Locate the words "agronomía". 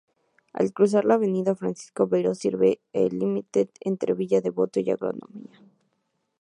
4.89-5.59